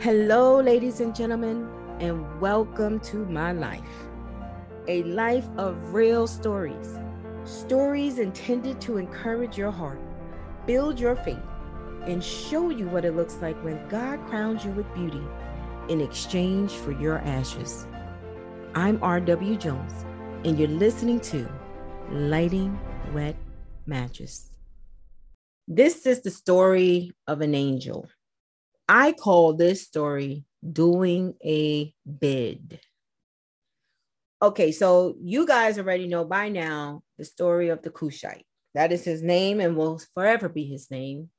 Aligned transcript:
Hello, 0.00 0.60
ladies 0.60 1.00
and 1.00 1.12
gentlemen, 1.12 1.68
and 1.98 2.40
welcome 2.40 3.00
to 3.00 3.26
my 3.26 3.50
life 3.50 4.06
a 4.86 5.02
life 5.02 5.48
of 5.56 5.92
real 5.92 6.28
stories. 6.28 7.00
Stories 7.42 8.20
intended 8.20 8.80
to 8.82 8.98
encourage 8.98 9.58
your 9.58 9.72
heart, 9.72 9.98
build 10.68 11.00
your 11.00 11.16
faith, 11.16 11.42
and 12.06 12.22
show 12.22 12.70
you 12.70 12.86
what 12.86 13.04
it 13.04 13.16
looks 13.16 13.38
like 13.42 13.60
when 13.64 13.88
God 13.88 14.24
crowns 14.28 14.64
you 14.64 14.70
with 14.70 14.86
beauty 14.94 15.24
in 15.88 16.00
exchange 16.00 16.70
for 16.70 16.92
your 16.92 17.18
ashes. 17.18 17.88
I'm 18.76 19.02
R.W. 19.02 19.56
Jones, 19.56 20.04
and 20.44 20.56
you're 20.56 20.68
listening 20.68 21.18
to 21.22 21.50
Lighting 22.12 22.78
Wet 23.12 23.34
Matches. 23.84 24.48
This 25.66 26.06
is 26.06 26.22
the 26.22 26.30
story 26.30 27.10
of 27.26 27.40
an 27.40 27.56
angel. 27.56 28.08
I 28.88 29.12
call 29.12 29.52
this 29.52 29.82
story 29.82 30.44
Doing 30.72 31.34
a 31.44 31.94
Bid. 32.18 32.80
Okay, 34.40 34.72
so 34.72 35.16
you 35.20 35.46
guys 35.46 35.78
already 35.78 36.06
know 36.06 36.24
by 36.24 36.48
now 36.48 37.02
the 37.18 37.24
story 37.24 37.68
of 37.68 37.82
the 37.82 37.90
Cushite. 37.90 38.46
That 38.74 38.92
is 38.92 39.04
his 39.04 39.22
name 39.22 39.60
and 39.60 39.76
will 39.76 40.00
forever 40.14 40.48
be 40.48 40.64
his 40.64 40.90
name 40.90 41.30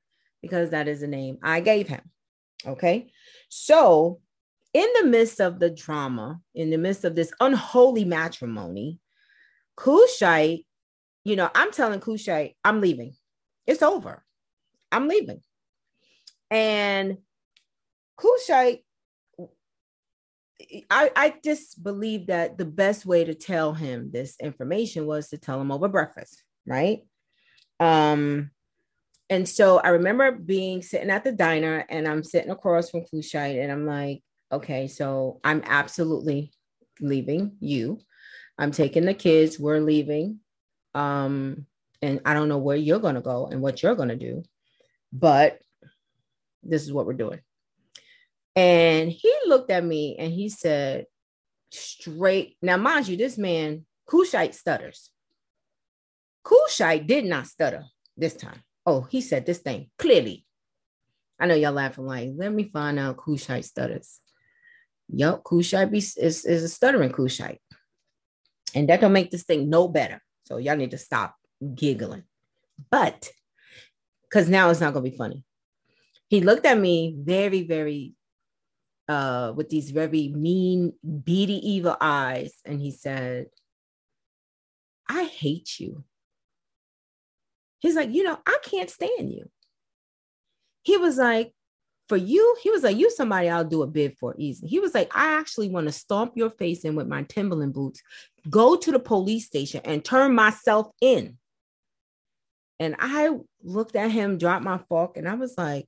because 0.41 0.72
that 0.72 0.88
is 0.88 1.02
the 1.02 1.08
name 1.08 1.38
I 1.41 1.62
gave 1.62 1.88
him. 1.88 2.02
Okay, 2.67 3.12
so 3.48 4.20
in 4.73 4.88
the 5.00 5.08
midst 5.08 5.39
of 5.39 5.59
the 5.59 5.70
drama, 5.70 6.39
in 6.53 6.70
the 6.70 6.77
midst 6.77 7.05
of 7.05 7.16
this 7.16 7.31
unholy 7.39 8.05
matrimony, 8.05 9.00
Cushite, 9.75 10.66
you 11.23 11.36
know, 11.36 11.50
I'm 11.55 11.72
telling 11.72 12.02
Cushite, 12.02 12.55
I'm 12.63 12.81
leaving. 12.81 13.16
It's 13.66 13.81
over. 13.81 14.23
I'm 14.91 15.08
leaving. 15.08 15.41
And 16.52 17.20
Cushite, 18.19 18.83
I, 20.89 21.11
I 21.16 21.35
just 21.44 21.81
believe 21.83 22.27
that 22.27 22.57
the 22.57 22.66
best 22.66 23.05
way 23.05 23.23
to 23.23 23.33
tell 23.33 23.73
him 23.73 24.11
this 24.11 24.35
information 24.39 25.05
was 25.05 25.30
to 25.30 25.38
tell 25.38 25.59
him 25.59 25.71
over 25.71 25.88
breakfast, 25.88 26.44
right? 26.66 26.99
Um, 27.79 28.52
and 29.29 29.47
so 29.47 29.77
I 29.77 29.89
remember 29.89 30.31
being 30.31 30.81
sitting 30.81 31.09
at 31.09 31.23
the 31.23 31.31
diner 31.31 31.85
and 31.89 32.07
I'm 32.07 32.23
sitting 32.23 32.52
across 32.52 32.89
from 32.89 33.05
Cushite 33.05 33.59
and 33.59 33.71
I'm 33.71 33.85
like, 33.85 34.22
okay, 34.51 34.88
so 34.88 35.39
I'm 35.44 35.61
absolutely 35.66 36.51
leaving 36.99 37.53
you. 37.59 37.99
I'm 38.57 38.72
taking 38.72 39.05
the 39.05 39.13
kids, 39.13 39.59
we're 39.59 39.79
leaving. 39.79 40.39
Um, 40.94 41.67
and 42.01 42.22
I 42.25 42.33
don't 42.33 42.49
know 42.49 42.57
where 42.57 42.75
you're 42.75 42.99
gonna 42.99 43.22
go 43.22 43.47
and 43.47 43.61
what 43.61 43.81
you're 43.81 43.95
gonna 43.95 44.16
do, 44.16 44.44
but 45.13 45.61
this 46.63 46.83
is 46.83 46.91
what 46.91 47.05
we're 47.05 47.13
doing. 47.13 47.39
And 48.59 49.09
he 49.09 49.33
looked 49.47 49.71
at 49.71 49.85
me 49.85 50.17
and 50.19 50.33
he 50.33 50.49
said, 50.49 51.05
straight. 51.71 52.57
Now, 52.61 52.75
mind 52.75 53.07
you, 53.07 53.16
this 53.16 53.38
man, 53.38 53.85
Cushite 54.05 54.53
stutters. 54.53 55.11
Cushite 56.43 57.07
did 57.07 57.23
not 57.23 57.47
stutter 57.47 57.85
this 58.17 58.33
time. 58.35 58.61
Oh, 58.85 59.07
he 59.09 59.21
said 59.21 59.45
this 59.45 59.59
thing 59.59 59.89
clearly. 59.97 60.45
I 61.39 61.45
know 61.45 61.55
y'all 61.55 61.71
laughing 61.71 62.05
like, 62.05 62.31
let 62.35 62.51
me 62.51 62.69
find 62.73 62.99
out 62.99 63.16
Cushite 63.16 63.63
stutters. 63.63 64.19
Yup, 65.07 65.41
Cushite 65.45 65.89
be, 65.89 65.99
is, 65.99 66.17
is 66.17 66.63
a 66.63 66.67
stuttering 66.67 67.13
Cushite. 67.13 67.61
And 68.75 68.89
that 68.89 68.99
don't 68.99 69.13
make 69.13 69.31
this 69.31 69.44
thing 69.44 69.69
no 69.69 69.88
better. 69.88 70.21
So 70.44 70.57
y'all 70.57 70.75
need 70.75 70.91
to 70.91 70.97
stop 70.97 71.33
giggling. 71.75 72.23
But 72.91 73.29
because 74.23 74.49
now 74.49 74.69
it's 74.69 74.81
not 74.81 74.94
gonna 74.94 75.09
be 75.09 75.16
funny. 75.16 75.45
He 76.27 76.41
looked 76.41 76.66
at 76.66 76.77
me 76.77 77.16
very, 77.17 77.63
very 77.63 78.16
uh, 79.09 79.52
with 79.55 79.69
these 79.69 79.89
very 79.89 80.29
mean, 80.29 80.93
beady, 81.03 81.59
evil 81.67 81.97
eyes, 81.99 82.53
and 82.63 82.79
he 82.79 82.91
said, 82.91 83.47
I 85.09 85.23
hate 85.23 85.79
you. 85.79 86.03
He's 87.79 87.95
like, 87.95 88.13
you 88.13 88.23
know, 88.23 88.38
I 88.45 88.59
can't 88.63 88.89
stand 88.89 89.31
you. 89.31 89.50
He 90.84 90.97
was 90.97 91.17
like, 91.17 91.53
for 92.07 92.17
you, 92.17 92.56
he 92.61 92.69
was 92.69 92.84
like, 92.84 92.97
you 92.97 93.09
somebody 93.09 93.50
I'll 93.50 93.63
do 93.63 93.81
a 93.81 93.88
bid 93.88 94.17
for 94.17 94.35
easy. 94.38 94.67
He 94.67 94.79
was 94.79 94.94
like, 94.94 95.11
I 95.16 95.39
actually 95.39 95.69
want 95.69 95.88
to 95.88 95.91
stomp 95.91 96.34
your 96.35 96.50
face 96.51 96.85
in 96.85 96.95
with 96.95 97.07
my 97.07 97.23
Timberland 97.23 97.73
boots, 97.73 98.01
go 98.50 98.75
to 98.75 98.91
the 98.91 99.00
police 99.00 99.47
station 99.47 99.81
and 99.85 100.05
turn 100.05 100.35
myself 100.35 100.91
in. 101.01 101.38
And 102.79 102.95
I 103.00 103.31
looked 103.63 103.95
at 103.95 104.11
him, 104.11 104.38
dropped 104.38 104.63
my 104.63 104.79
fork, 104.89 105.17
and 105.17 105.28
I 105.28 105.34
was 105.34 105.55
like, 105.57 105.88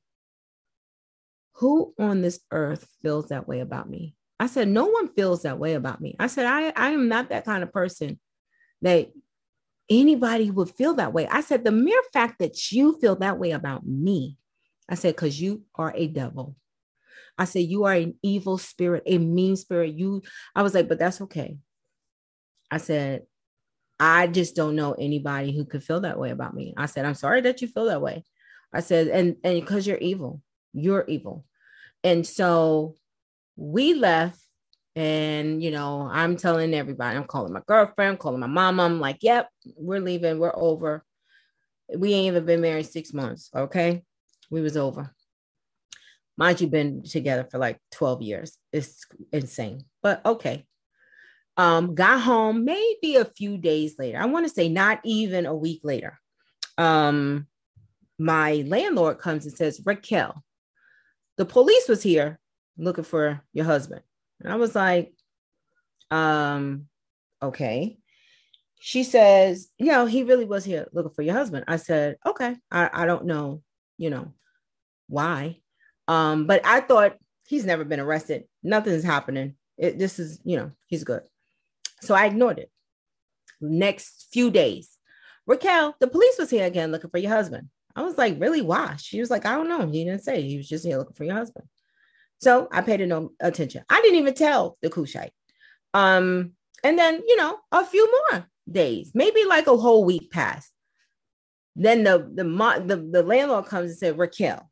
who 1.54 1.94
on 2.00 2.22
this 2.22 2.40
earth 2.52 2.88
feels 3.02 3.28
that 3.30 3.48
way 3.48 3.60
about 3.60 3.90
me? 3.90 4.16
I 4.40 4.48
said, 4.48 4.68
no 4.68 4.86
one 4.88 5.14
feels 5.14 5.44
that 5.44 5.60
way 5.60 5.76
about 5.76 6.02
me. 6.02 6.16
I 6.20 6.28
said, 6.28 6.46
I, 6.46 6.70
I 6.76 6.92
am 6.92 7.08
not 7.08 7.30
that 7.30 7.46
kind 7.46 7.64
of 7.64 7.72
person 7.72 8.20
that 8.82 9.12
anybody 9.90 10.50
would 10.50 10.72
feel 10.72 10.96
that 10.96 11.14
way. 11.14 11.28
I 11.28 11.42
said, 11.42 11.64
the 11.64 11.72
mere 11.72 12.02
fact 12.12 12.40
that 12.40 12.72
you 12.72 13.00
feel 13.00 13.18
that 13.18 13.38
way 13.38 13.52
about 13.52 13.86
me, 13.86 14.38
I 14.90 14.96
said, 14.96 15.16
because 15.16 15.40
you 15.40 15.64
are 15.76 15.94
a 15.96 16.08
devil. 16.08 16.56
I 17.38 17.46
said, 17.46 17.64
you 17.64 17.84
are 17.86 17.94
an 17.94 18.16
evil 18.24 18.58
spirit, 18.58 19.04
a 19.06 19.18
mean 19.18 19.56
spirit. 19.56 19.94
You, 19.94 20.24
I 20.56 20.64
was 20.64 20.74
like, 20.74 20.88
but 20.88 20.98
that's 21.00 21.22
okay. 21.22 21.58
I 22.72 22.78
said, 22.78 23.24
I 24.00 24.26
just 24.26 24.56
don't 24.56 24.76
know 24.76 24.94
anybody 24.94 25.56
who 25.56 25.66
could 25.66 25.84
feel 25.84 26.02
that 26.02 26.18
way 26.18 26.32
about 26.32 26.56
me. 26.56 26.74
I 26.76 26.88
said, 26.88 27.06
I'm 27.06 27.14
sorry 27.14 27.42
that 27.42 27.62
you 27.62 27.68
feel 27.68 27.86
that 27.86 28.02
way. 28.02 28.26
I 28.74 28.80
said, 28.80 29.10
and 29.10 29.36
and 29.44 29.60
because 29.60 29.86
you're 29.86 29.98
evil, 29.98 30.42
you're 30.74 31.06
evil. 31.08 31.46
And 32.04 32.26
so 32.26 32.96
we 33.56 33.94
left 33.94 34.40
and 34.96 35.64
you 35.64 35.72
know 35.72 36.10
i'm 36.12 36.36
telling 36.36 36.74
everybody 36.74 37.18
i'm 37.18 37.24
calling 37.24 37.54
my 37.54 37.62
girlfriend 37.66 38.20
calling 38.20 38.40
my 38.40 38.48
mom. 38.48 38.80
I'm 38.80 39.00
like 39.00 39.20
yep 39.22 39.50
we're 39.78 40.02
leaving. 40.02 40.40
We're 40.40 40.56
over. 40.56 41.06
We 41.96 42.14
ain't 42.14 42.28
even 42.28 42.46
been 42.46 42.62
married 42.62 42.88
six 42.88 43.14
months 43.14 43.50
okay? 43.56 44.04
We 44.50 44.62
was 44.62 44.76
over. 44.76 45.14
Mind 46.38 46.60
you 46.60 46.68
been 46.68 47.04
together 47.04 47.48
for 47.50 47.58
like 47.58 47.80
12 47.92 48.22
years. 48.22 48.58
It's 48.74 49.06
insane 49.32 49.86
but 50.02 50.26
okay. 50.26 50.66
Um 51.56 51.96
got 51.96 52.22
home 52.22 52.66
maybe 52.66 53.16
a 53.16 53.26
few 53.26 53.58
days 53.58 53.96
later. 54.00 54.18
I 54.18 54.26
want 54.26 54.46
to 54.48 54.54
say 54.54 54.68
not 54.68 55.00
even 55.06 55.46
a 55.46 55.56
week 55.56 55.82
later. 55.84 56.20
Um 56.78 57.48
my 58.18 58.64
landlord 58.68 59.20
comes 59.20 59.46
and 59.46 59.56
says 59.56 59.82
raquel 59.86 60.44
the 61.38 61.46
police 61.46 61.88
was 61.88 62.04
here 62.04 62.40
looking 62.78 63.04
for 63.04 63.42
your 63.54 63.66
husband. 63.66 64.02
And 64.40 64.52
I 64.52 64.56
was 64.56 64.76
like, 64.76 65.14
um, 66.10 66.88
okay. 67.42 67.98
She 68.80 69.04
says, 69.04 69.70
you 69.78 69.88
know, 69.88 70.06
he 70.06 70.24
really 70.24 70.46
was 70.46 70.66
here 70.66 70.88
looking 70.92 71.14
for 71.14 71.22
your 71.22 71.36
husband. 71.36 71.66
I 71.68 71.78
said, 71.78 72.18
okay, 72.26 72.56
I, 72.72 72.90
I 72.92 73.06
don't 73.06 73.26
know, 73.26 73.62
you 73.98 74.10
know, 74.10 74.34
why. 75.08 75.60
Um, 76.08 76.48
but 76.48 76.66
I 76.66 76.82
thought 76.82 77.18
he's 77.48 77.66
never 77.66 77.86
been 77.86 78.00
arrested. 78.00 78.46
Nothing's 78.64 79.04
happening. 79.04 79.56
It, 79.78 80.00
this 80.00 80.20
is, 80.20 80.40
you 80.44 80.58
know, 80.58 80.72
he's 80.88 81.04
good. 81.04 81.22
So 82.02 82.16
I 82.16 82.26
ignored 82.26 82.58
it. 82.58 82.72
Next 83.60 84.28
few 84.34 84.50
days, 84.50 84.98
Raquel, 85.46 85.96
the 86.00 86.08
police 86.08 86.38
was 86.40 86.50
here 86.50 86.66
again 86.66 86.92
looking 86.92 87.12
for 87.12 87.20
your 87.20 87.32
husband. 87.32 87.70
I 87.96 88.04
was 88.04 88.18
like, 88.18 88.40
really? 88.40 88.62
Why? 88.62 88.96
She 88.98 89.20
was 89.20 89.30
like, 89.30 89.46
I 89.46 89.56
don't 89.56 89.70
know. 89.70 89.88
He 89.88 90.04
didn't 90.04 90.24
say. 90.24 90.42
He 90.42 90.58
was 90.58 90.68
just 90.68 90.86
here 90.86 90.98
looking 90.98 91.16
for 91.16 91.24
your 91.24 91.36
husband. 91.36 91.68
So 92.40 92.68
I 92.72 92.82
paid 92.82 93.08
no 93.08 93.32
attention. 93.40 93.84
I 93.90 94.02
didn't 94.02 94.20
even 94.20 94.34
tell 94.34 94.78
the 94.82 94.90
Cushite. 94.90 95.32
Um, 95.94 96.54
and 96.84 96.98
then 96.98 97.22
you 97.28 97.38
know, 97.38 97.58
a 97.72 97.86
few 97.86 98.12
more 98.12 98.48
days, 98.70 99.12
maybe 99.14 99.44
like 99.46 99.68
a 99.68 99.78
whole 99.78 100.04
week 100.04 100.32
passed. 100.32 100.72
Then 101.76 102.04
the 102.04 102.30
the 102.34 102.44
the, 102.44 103.10
the 103.12 103.24
landlord 103.24 103.66
comes 103.66 103.92
and 103.92 104.00
said, 104.00 104.18
Raquel, 104.18 104.70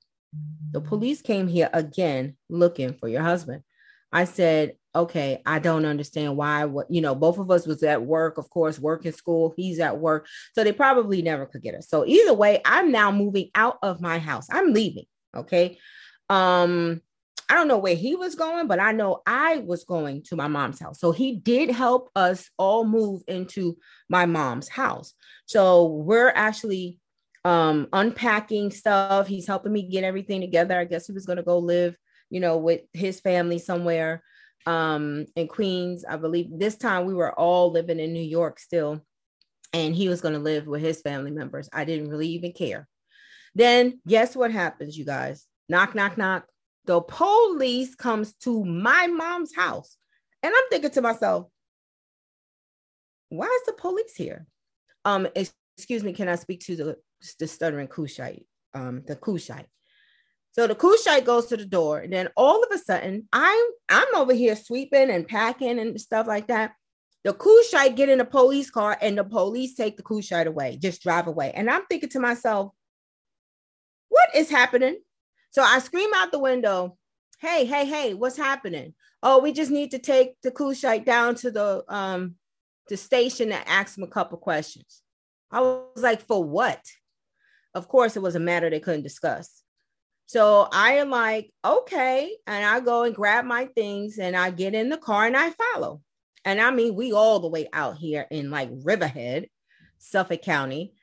the 0.72 0.82
police 0.82 1.22
came 1.22 1.48
here 1.48 1.70
again 1.74 2.38
looking 2.50 2.94
for 2.94 3.08
your 3.08 3.22
husband. 3.22 3.64
I 4.12 4.26
said, 4.26 4.76
okay, 4.96 5.42
I 5.46 5.60
don't 5.60 5.86
understand 5.86 6.36
why. 6.36 6.66
What 6.66 6.90
you 6.90 7.02
know, 7.02 7.16
both 7.16 7.38
of 7.38 7.52
us 7.52 7.68
was 7.68 7.84
at 7.84 8.04
work, 8.04 8.38
of 8.38 8.50
course, 8.50 8.80
work 8.80 9.06
in 9.06 9.14
school. 9.14 9.54
He's 9.56 9.80
at 9.80 10.00
work, 10.00 10.28
so 10.54 10.64
they 10.64 10.72
probably 10.72 11.22
never 11.22 11.46
could 11.46 11.62
get 11.62 11.76
us. 11.76 11.90
So 11.90 12.06
either 12.06 12.34
way, 12.34 12.62
I'm 12.66 12.92
now 12.92 13.12
moving 13.12 13.50
out 13.56 13.78
of 13.84 14.02
my 14.02 14.20
house. 14.20 14.48
I'm 14.52 14.74
leaving. 14.74 15.06
Okay. 15.36 15.78
Um, 16.30 17.02
I 17.50 17.56
don't 17.56 17.68
know 17.68 17.80
where 17.80 17.96
he 17.96 18.16
was 18.16 18.36
going, 18.36 18.68
but 18.68 18.80
I 18.80 18.92
know 18.92 19.22
I 19.26 19.58
was 19.58 19.84
going 19.84 20.22
to 20.24 20.36
my 20.36 20.48
mom's 20.48 20.80
house. 20.80 21.00
So 21.00 21.12
he 21.12 21.38
did 21.38 21.72
help 21.72 22.10
us 22.16 22.50
all 22.58 22.86
move 22.86 23.24
into 23.28 23.78
my 24.08 24.28
mom's 24.28 24.70
house. 24.70 25.14
So 25.46 25.88
we're 25.88 26.30
actually 26.30 27.00
um 27.46 27.88
unpacking 27.94 28.70
stuff. 28.70 29.28
He's 29.28 29.48
helping 29.48 29.72
me 29.72 29.84
get 29.84 30.04
everything 30.04 30.42
together. 30.42 30.78
I 30.78 30.86
guess 30.86 31.08
he 31.08 31.14
was 31.14 31.26
going 31.26 31.38
to 31.38 31.44
go 31.44 31.58
live, 31.58 31.96
you 32.30 32.40
know, 32.40 32.58
with 32.58 32.82
his 32.94 33.20
family 33.20 33.58
somewhere 33.58 34.24
um, 34.66 35.26
in 35.36 35.48
Queens. 35.48 36.06
I 36.08 36.18
believe 36.18 36.48
this 36.52 36.78
time 36.78 37.06
we 37.06 37.14
were 37.14 37.38
all 37.38 37.72
living 37.72 38.00
in 38.00 38.14
New 38.14 38.22
York 38.24 38.60
still, 38.60 39.04
and 39.74 39.96
he 39.96 40.10
was 40.10 40.22
going 40.22 40.34
to 40.34 40.40
live 40.40 40.68
with 40.68 40.82
his 40.82 41.02
family 41.02 41.32
members. 41.32 41.70
I 41.74 41.86
didn't 41.86 42.10
really 42.10 42.30
even 42.30 42.52
care. 42.52 42.88
Then 43.56 44.00
guess 44.08 44.36
what 44.36 44.52
happens, 44.52 44.98
you 44.98 45.06
guys? 45.06 45.46
Knock, 45.68 45.96
knock, 45.96 46.18
knock. 46.18 46.46
the 46.86 47.02
police 47.02 47.96
comes 47.96 48.34
to 48.36 48.64
my 48.66 49.08
mom's 49.08 49.56
house. 49.56 49.98
And 50.42 50.54
I'm 50.56 50.70
thinking 50.70 50.92
to 50.92 51.02
myself, 51.02 51.48
why 53.30 53.46
is 53.46 53.66
the 53.66 53.74
police 53.74 54.16
here? 54.16 54.48
Um, 55.06 55.28
excuse 55.78 56.04
me, 56.04 56.14
can 56.14 56.28
I 56.28 56.36
speak 56.36 56.62
to 56.62 56.76
the, 56.76 56.98
the 57.40 57.48
stuttering 57.48 57.88
Cushite? 57.88 58.46
Um, 58.74 59.04
the 59.06 59.16
Cushite. 59.16 59.68
So 60.60 60.68
the 60.68 60.76
Cushite 60.76 61.24
goes 61.24 61.46
to 61.46 61.56
the 61.56 61.66
door, 61.66 62.00
and 62.00 62.12
then 62.12 62.28
all 62.36 62.62
of 62.62 62.70
a 62.70 62.78
sudden, 62.78 63.30
I'm 63.32 63.66
I'm 63.88 64.14
over 64.14 64.34
here 64.34 64.58
sweeping 64.58 65.10
and 65.10 65.26
packing 65.26 65.80
and 65.80 66.02
stuff 66.02 66.28
like 66.28 66.48
that. 66.48 66.74
The 67.24 67.32
Cushite 67.32 67.96
get 67.96 68.10
in 68.10 68.20
a 68.20 68.26
police 68.26 68.70
car, 68.70 68.98
and 69.02 69.18
the 69.18 69.24
police 69.24 69.76
take 69.76 69.96
the 69.96 70.04
Cushite 70.04 70.48
away, 70.48 70.76
just 70.76 71.02
drive 71.02 71.28
away. 71.28 71.54
And 71.56 71.70
I'm 71.70 71.86
thinking 71.86 72.10
to 72.10 72.20
myself, 72.20 72.74
what 74.10 74.36
is 74.36 74.50
happening? 74.50 75.00
So 75.52 75.62
I 75.62 75.80
scream 75.80 76.10
out 76.14 76.34
the 76.34 76.40
window, 76.40 76.98
hey, 77.40 77.64
hey, 77.64 77.86
hey, 77.86 78.14
what's 78.14 78.36
happening? 78.36 78.96
Oh, 79.24 79.40
we 79.40 79.54
just 79.54 79.72
need 79.72 79.92
to 79.92 79.98
take 79.98 80.34
the 80.44 80.52
Cushite 80.52 81.06
down 81.06 81.36
to 81.36 81.52
the 81.52 81.86
um 81.88 82.36
the 82.90 82.98
station 82.98 83.54
and 83.54 83.64
ask 83.66 83.98
him 83.98 84.04
a 84.04 84.08
couple 84.08 84.38
questions. 84.38 85.04
I 85.52 85.62
was 85.62 86.04
like, 86.04 86.28
for 86.28 86.44
what? 86.44 86.82
Of 87.74 87.88
course, 87.88 88.18
it 88.18 88.22
was 88.22 88.36
a 88.36 88.42
matter 88.42 88.70
they 88.70 88.82
couldn't 88.82 89.04
discuss. 89.04 89.59
So 90.30 90.68
I 90.72 90.92
am 90.98 91.10
like, 91.10 91.52
okay. 91.66 92.32
And 92.46 92.64
I 92.64 92.82
go 92.82 93.02
and 93.02 93.16
grab 93.16 93.46
my 93.46 93.66
things 93.66 94.20
and 94.20 94.38
I 94.38 94.52
get 94.52 94.76
in 94.76 94.90
the 94.90 94.98
car 94.98 95.26
and 95.26 95.36
I 95.36 95.50
follow. 95.50 96.04
And 96.46 96.62
I 96.62 96.70
mean, 96.70 96.94
we 96.94 97.14
all 97.14 97.40
the 97.40 97.48
way 97.48 97.68
out 97.74 97.98
here 97.98 98.28
in 98.30 98.52
like 98.52 98.70
Riverhead, 98.72 99.48
Suffolk 99.98 100.44
County. 100.44 100.94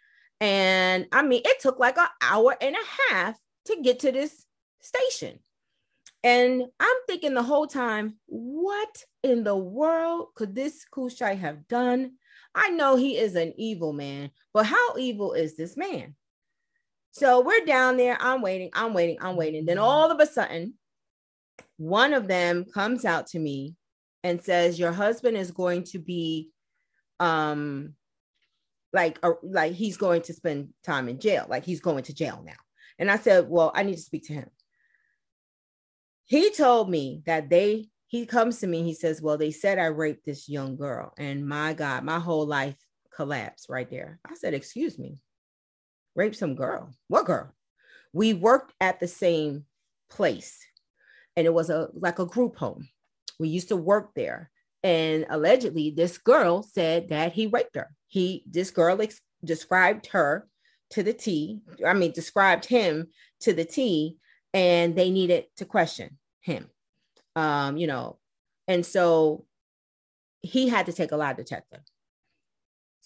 And 0.40 1.08
I 1.10 1.22
mean, 1.22 1.42
it 1.44 1.58
took 1.58 1.80
like 1.80 1.98
an 1.98 2.06
hour 2.22 2.56
and 2.60 2.76
a 2.76 3.12
half 3.12 3.36
to 3.64 3.76
get 3.82 3.98
to 4.00 4.12
this 4.12 4.46
station. 4.80 5.40
And 6.22 6.62
I'm 6.78 6.96
thinking 7.08 7.34
the 7.34 7.42
whole 7.42 7.66
time, 7.66 8.18
what 8.26 9.02
in 9.24 9.42
the 9.42 9.56
world 9.56 10.28
could 10.36 10.54
this 10.54 10.84
Cushite 10.84 11.38
have 11.38 11.66
done? 11.66 12.12
I 12.54 12.68
know 12.68 12.94
he 12.94 13.18
is 13.18 13.34
an 13.34 13.54
evil 13.56 13.92
man, 13.92 14.30
but 14.54 14.66
how 14.66 14.96
evil 14.98 15.32
is 15.32 15.56
this 15.56 15.76
man? 15.76 16.14
So 17.18 17.40
we're 17.40 17.64
down 17.64 17.96
there. 17.96 18.18
I'm 18.20 18.42
waiting, 18.42 18.68
I'm 18.74 18.92
waiting, 18.92 19.16
I'm 19.22 19.36
waiting. 19.36 19.64
Then 19.64 19.78
all 19.78 20.10
of 20.10 20.20
a 20.20 20.26
sudden, 20.26 20.74
one 21.78 22.12
of 22.12 22.28
them 22.28 22.66
comes 22.66 23.06
out 23.06 23.28
to 23.28 23.38
me 23.38 23.74
and 24.22 24.42
says, 24.42 24.78
Your 24.78 24.92
husband 24.92 25.38
is 25.38 25.50
going 25.50 25.84
to 25.84 25.98
be 25.98 26.50
um 27.18 27.94
like 28.92 29.18
a, 29.22 29.30
like 29.42 29.72
he's 29.72 29.96
going 29.96 30.20
to 30.22 30.34
spend 30.34 30.74
time 30.84 31.08
in 31.08 31.18
jail, 31.18 31.46
like 31.48 31.64
he's 31.64 31.80
going 31.80 32.04
to 32.04 32.14
jail 32.14 32.42
now. 32.44 32.52
And 32.98 33.10
I 33.10 33.16
said, 33.16 33.48
Well, 33.48 33.72
I 33.74 33.82
need 33.82 33.96
to 33.96 34.02
speak 34.02 34.26
to 34.26 34.34
him. 34.34 34.50
He 36.26 36.50
told 36.50 36.90
me 36.90 37.22
that 37.24 37.48
they, 37.48 37.88
he 38.08 38.26
comes 38.26 38.58
to 38.58 38.66
me, 38.66 38.82
he 38.82 38.92
says, 38.92 39.22
Well, 39.22 39.38
they 39.38 39.52
said 39.52 39.78
I 39.78 39.86
raped 39.86 40.26
this 40.26 40.50
young 40.50 40.76
girl. 40.76 41.14
And 41.16 41.48
my 41.48 41.72
God, 41.72 42.04
my 42.04 42.18
whole 42.18 42.46
life 42.46 42.76
collapsed 43.14 43.70
right 43.70 43.88
there. 43.88 44.20
I 44.30 44.34
said, 44.34 44.52
Excuse 44.52 44.98
me, 44.98 45.16
rape 46.16 46.34
some 46.34 46.54
girl. 46.54 46.90
What 47.08 47.26
girl? 47.26 47.52
We 48.12 48.34
worked 48.34 48.72
at 48.80 48.98
the 48.98 49.08
same 49.08 49.64
place 50.08 50.58
and 51.36 51.46
it 51.46 51.52
was 51.52 51.70
a 51.70 51.88
like 51.92 52.18
a 52.18 52.26
group 52.26 52.56
home. 52.56 52.88
We 53.38 53.48
used 53.48 53.68
to 53.68 53.76
work 53.76 54.14
there. 54.14 54.50
And 54.82 55.26
allegedly, 55.28 55.90
this 55.90 56.16
girl 56.18 56.62
said 56.62 57.08
that 57.10 57.32
he 57.32 57.46
raped 57.46 57.76
her. 57.76 57.90
He, 58.08 58.44
this 58.46 58.70
girl 58.70 59.02
ex- 59.02 59.20
described 59.44 60.06
her 60.08 60.48
to 60.90 61.02
the 61.02 61.12
T. 61.12 61.60
I 61.84 61.92
mean, 61.92 62.12
described 62.12 62.64
him 62.64 63.08
to 63.40 63.52
the 63.52 63.64
T, 63.64 64.16
and 64.54 64.94
they 64.94 65.10
needed 65.10 65.46
to 65.56 65.64
question 65.64 66.18
him. 66.40 66.70
Um, 67.34 67.76
you 67.76 67.86
know, 67.86 68.18
and 68.68 68.86
so 68.86 69.44
he 70.40 70.68
had 70.68 70.86
to 70.86 70.92
take 70.92 71.12
a 71.12 71.16
lie 71.16 71.32
detector. 71.32 71.82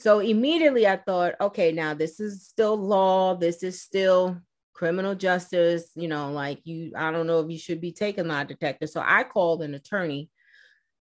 So 0.01 0.21
immediately 0.21 0.87
I 0.87 0.97
thought, 0.97 1.35
okay, 1.41 1.73
now 1.73 1.93
this 1.93 2.21
is 2.21 2.47
still 2.47 2.75
law. 2.75 3.35
This 3.35 3.63
is 3.63 3.83
still 3.83 4.39
criminal 4.73 5.15
justice. 5.15 5.91
You 5.95 6.09
know, 6.09 6.33
like 6.33 6.61
you, 6.65 6.93
I 6.97 7.11
don't 7.11 7.27
know 7.27 7.41
if 7.41 7.51
you 7.51 7.59
should 7.59 7.83
be 7.83 7.93
taking 7.93 8.27
lie 8.27 8.45
detector. 8.45 8.87
So 8.87 9.03
I 9.05 9.25
called 9.25 9.63
an 9.63 9.75
attorney 9.75 10.31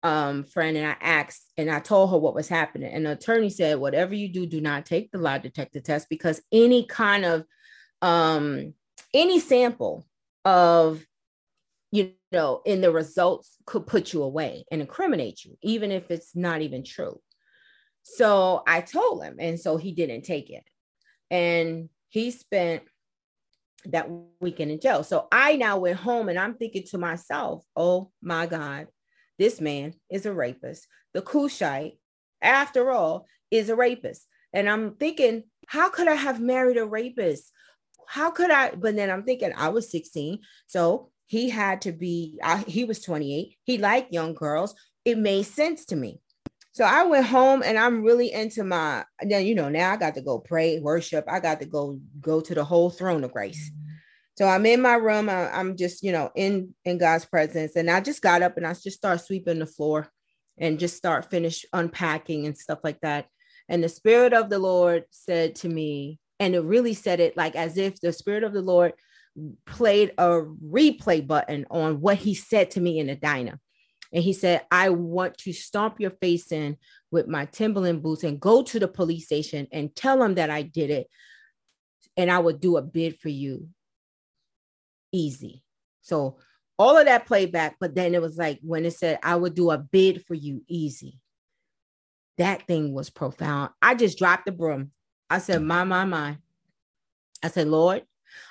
um, 0.01 0.45
friend 0.45 0.77
and 0.77 0.87
I 0.87 0.95
asked 1.01 1.51
and 1.57 1.69
I 1.69 1.79
told 1.79 2.11
her 2.11 2.17
what 2.17 2.35
was 2.35 2.47
happening. 2.47 2.93
And 2.93 3.05
the 3.05 3.11
attorney 3.11 3.49
said, 3.49 3.79
whatever 3.79 4.13
you 4.13 4.29
do, 4.29 4.45
do 4.45 4.61
not 4.61 4.85
take 4.85 5.11
the 5.11 5.17
lie 5.17 5.39
detector 5.39 5.81
test 5.81 6.07
because 6.09 6.41
any 6.53 6.85
kind 6.85 7.25
of 7.25 7.43
um, 8.01 8.75
any 9.13 9.39
sample 9.39 10.05
of 10.45 11.03
you 11.91 12.11
know 12.31 12.61
in 12.65 12.81
the 12.81 12.91
results 12.91 13.57
could 13.65 13.87
put 13.87 14.13
you 14.13 14.23
away 14.23 14.63
and 14.71 14.79
incriminate 14.79 15.43
you, 15.43 15.57
even 15.61 15.91
if 15.91 16.11
it's 16.11 16.35
not 16.35 16.61
even 16.61 16.83
true. 16.83 17.19
So 18.07 18.61
I 18.67 18.81
told 18.81 19.23
him, 19.23 19.37
and 19.39 19.59
so 19.59 19.77
he 19.77 19.91
didn't 19.91 20.21
take 20.21 20.51
it. 20.51 20.63
And 21.31 21.89
he 22.09 22.29
spent 22.29 22.83
that 23.85 24.07
weekend 24.39 24.71
in 24.71 24.79
jail. 24.79 25.03
So 25.03 25.27
I 25.31 25.55
now 25.55 25.79
went 25.79 25.97
home 25.97 26.29
and 26.29 26.37
I'm 26.37 26.53
thinking 26.53 26.83
to 26.91 26.99
myself, 26.99 27.65
oh 27.75 28.11
my 28.21 28.45
God, 28.45 28.87
this 29.39 29.59
man 29.59 29.95
is 30.09 30.27
a 30.27 30.33
rapist. 30.33 30.87
The 31.13 31.21
Cushite, 31.21 31.97
after 32.41 32.91
all, 32.91 33.25
is 33.49 33.69
a 33.69 33.75
rapist. 33.75 34.27
And 34.53 34.69
I'm 34.69 34.95
thinking, 34.95 35.43
how 35.67 35.89
could 35.89 36.07
I 36.07 36.13
have 36.13 36.39
married 36.39 36.77
a 36.77 36.85
rapist? 36.85 37.51
How 38.07 38.29
could 38.29 38.51
I? 38.51 38.75
But 38.75 38.95
then 38.95 39.09
I'm 39.09 39.23
thinking, 39.23 39.51
I 39.57 39.69
was 39.69 39.89
16. 39.89 40.39
So 40.67 41.09
he 41.25 41.49
had 41.49 41.81
to 41.81 41.91
be, 41.91 42.39
I, 42.43 42.59
he 42.67 42.85
was 42.85 43.01
28. 43.01 43.57
He 43.63 43.77
liked 43.79 44.13
young 44.13 44.35
girls. 44.35 44.75
It 45.03 45.17
made 45.17 45.47
sense 45.47 45.85
to 45.85 45.95
me. 45.95 46.21
So 46.75 46.83
I 46.83 47.03
went 47.03 47.25
home 47.25 47.63
and 47.63 47.79
I'm 47.79 48.03
really 48.03 48.33
into 48.33 48.65
my, 48.65 49.05
then, 49.21 49.45
you 49.45 49.55
know, 49.55 49.69
now 49.69 49.93
I 49.93 49.95
got 49.95 50.13
to 50.15 50.21
go 50.21 50.39
pray, 50.39 50.79
worship. 50.79 51.23
I 51.25 51.39
got 51.39 51.61
to 51.61 51.65
go, 51.65 52.01
go 52.19 52.41
to 52.41 52.53
the 52.53 52.65
whole 52.65 52.89
throne 52.89 53.23
of 53.23 53.31
grace. 53.31 53.71
So 54.37 54.45
I'm 54.45 54.65
in 54.65 54.81
my 54.81 54.95
room. 54.95 55.29
I, 55.29 55.57
am 55.57 55.77
just, 55.77 56.03
you 56.03 56.11
know, 56.11 56.31
in 56.35 56.75
in 56.83 56.97
God's 56.97 57.23
presence, 57.23 57.77
and 57.77 57.89
I 57.89 58.01
just 58.01 58.21
got 58.21 58.41
up 58.41 58.57
and 58.57 58.67
I 58.67 58.73
just 58.73 58.97
start 58.97 59.21
sweeping 59.21 59.59
the 59.59 59.65
floor, 59.65 60.09
and 60.57 60.77
just 60.77 60.97
start 60.97 61.31
finish 61.31 61.65
unpacking 61.71 62.45
and 62.45 62.57
stuff 62.57 62.79
like 62.83 62.99
that. 62.99 63.27
And 63.69 63.81
the 63.81 63.87
Spirit 63.87 64.33
of 64.33 64.49
the 64.49 64.59
Lord 64.59 65.05
said 65.11 65.55
to 65.55 65.69
me, 65.69 66.19
and 66.41 66.53
it 66.53 66.59
really 66.59 66.93
said 66.93 67.21
it 67.21 67.37
like 67.37 67.55
as 67.55 67.77
if 67.77 68.01
the 68.01 68.11
Spirit 68.11 68.43
of 68.43 68.51
the 68.51 68.61
Lord 68.61 68.91
played 69.65 70.11
a 70.17 70.41
replay 70.41 71.25
button 71.25 71.65
on 71.71 72.01
what 72.01 72.17
He 72.17 72.33
said 72.33 72.71
to 72.71 72.81
me 72.81 72.99
in 72.99 73.07
the 73.07 73.15
diner. 73.15 73.61
And 74.15 74.23
he 74.23 74.31
said, 74.31 74.61
I 74.71 74.89
want 74.89 75.37
to 75.39 75.51
stomp 75.51 75.99
your 75.99 76.11
face 76.11 76.53
in 76.53 76.77
with 77.11 77.27
my 77.27 77.45
Timberland 77.47 78.01
boots 78.01 78.23
and 78.23 78.39
go 78.39 78.63
to 78.63 78.79
the 78.79 78.87
police 78.87 79.25
station 79.25 79.67
and 79.73 79.93
tell 79.93 80.19
them 80.19 80.35
that 80.35 80.49
I 80.49 80.61
did 80.61 80.89
it. 80.89 81.09
And 82.15 82.31
I 82.31 82.39
would 82.39 82.61
do 82.61 82.77
a 82.77 82.81
bid 82.81 83.19
for 83.19 83.27
you 83.27 83.67
easy. 85.11 85.63
So 86.01 86.37
all 86.79 86.97
of 86.97 87.07
that 87.07 87.25
playback, 87.25 87.75
but 87.77 87.93
then 87.93 88.15
it 88.15 88.21
was 88.21 88.37
like 88.37 88.59
when 88.61 88.85
it 88.85 88.93
said, 88.93 89.19
I 89.21 89.35
would 89.35 89.53
do 89.53 89.69
a 89.69 89.77
bid 89.77 90.25
for 90.25 90.33
you 90.33 90.63
easy. 90.69 91.19
That 92.37 92.65
thing 92.67 92.93
was 92.93 93.09
profound. 93.09 93.71
I 93.81 93.95
just 93.95 94.17
dropped 94.17 94.45
the 94.45 94.53
broom. 94.53 94.91
I 95.29 95.39
said, 95.39 95.61
My, 95.61 95.83
my, 95.83 96.05
my. 96.05 96.37
I 97.43 97.49
said, 97.49 97.67
Lord, 97.67 98.03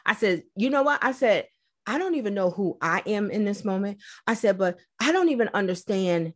I 0.04 0.14
said, 0.14 0.42
you 0.56 0.68
know 0.68 0.82
what? 0.82 1.02
I 1.02 1.12
said, 1.12 1.46
I 1.86 1.98
don't 1.98 2.14
even 2.14 2.34
know 2.34 2.50
who 2.50 2.76
I 2.80 3.02
am 3.06 3.30
in 3.30 3.44
this 3.44 3.64
moment. 3.64 4.00
I 4.26 4.34
said, 4.34 4.58
but 4.58 4.78
I 5.00 5.12
don't 5.12 5.28
even 5.28 5.50
understand 5.52 6.32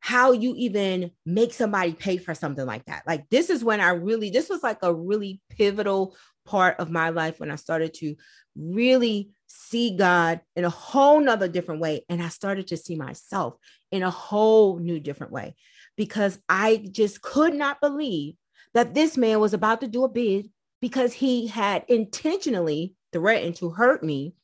how 0.00 0.32
you 0.32 0.54
even 0.56 1.10
make 1.24 1.52
somebody 1.52 1.92
pay 1.92 2.16
for 2.16 2.34
something 2.34 2.64
like 2.64 2.84
that. 2.86 3.02
Like, 3.06 3.28
this 3.30 3.50
is 3.50 3.64
when 3.64 3.80
I 3.80 3.90
really, 3.90 4.30
this 4.30 4.48
was 4.48 4.62
like 4.62 4.78
a 4.82 4.94
really 4.94 5.40
pivotal 5.50 6.16
part 6.44 6.78
of 6.78 6.90
my 6.90 7.08
life 7.08 7.40
when 7.40 7.50
I 7.50 7.56
started 7.56 7.94
to 7.94 8.14
really 8.56 9.30
see 9.46 9.96
God 9.96 10.40
in 10.54 10.64
a 10.64 10.70
whole 10.70 11.20
nother 11.20 11.48
different 11.48 11.80
way. 11.80 12.04
And 12.08 12.22
I 12.22 12.28
started 12.28 12.68
to 12.68 12.76
see 12.76 12.96
myself 12.96 13.54
in 13.90 14.02
a 14.02 14.10
whole 14.10 14.78
new 14.78 15.00
different 15.00 15.32
way 15.32 15.56
because 15.96 16.38
I 16.48 16.86
just 16.90 17.20
could 17.20 17.54
not 17.54 17.80
believe 17.80 18.34
that 18.74 18.94
this 18.94 19.16
man 19.16 19.40
was 19.40 19.54
about 19.54 19.80
to 19.80 19.88
do 19.88 20.04
a 20.04 20.08
bid 20.08 20.50
because 20.80 21.12
he 21.14 21.46
had 21.46 21.84
intentionally 21.88 22.94
threatened 23.12 23.56
to 23.56 23.70
hurt 23.70 24.02
me 24.02 24.34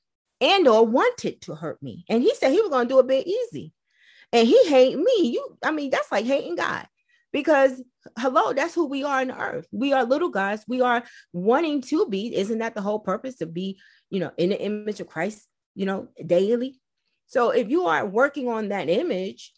and 0.42 0.68
or 0.68 0.84
wanted 0.84 1.40
to 1.42 1.54
hurt 1.54 1.82
me. 1.82 2.04
And 2.08 2.22
he 2.22 2.34
said 2.34 2.50
he 2.50 2.61
was 2.61 2.70
going 2.70 2.88
to 2.88 2.94
do 2.94 2.99
a 2.99 3.04
bit 3.04 3.26
easy. 3.26 3.72
And 4.32 4.46
he 4.46 4.66
hate 4.66 4.99
me. 4.99 5.30
You, 5.32 5.58
I 5.64 5.70
mean, 5.70 5.90
that's 5.90 6.12
like 6.12 6.26
hating 6.26 6.56
God 6.56 6.87
because 7.32 7.82
hello, 8.18 8.52
that's 8.52 8.75
who 8.75 8.87
we 8.87 9.04
are 9.04 9.25
the 9.25 9.38
earth. 9.38 9.66
We 9.72 9.92
are 9.92 10.04
little 10.04 10.30
guys. 10.30 10.64
We 10.66 10.80
are 10.80 11.04
wanting 11.32 11.82
to 11.82 12.06
be. 12.08 12.34
Isn't 12.34 12.58
that 12.58 12.75
the 12.75 12.82
whole 12.82 12.99
purpose 12.99 13.37
to 13.37 13.46
be 13.46 13.78
you 14.12 14.20
know, 14.20 14.30
in 14.37 14.50
the 14.50 14.61
image 14.61 15.00
of 15.00 15.06
Christ, 15.06 15.49
you 15.75 15.87
know, 15.87 16.08
daily. 16.25 16.78
So 17.28 17.49
if 17.50 17.70
you 17.70 17.87
are 17.87 18.04
working 18.04 18.46
on 18.46 18.68
that 18.68 18.90
image, 18.90 19.54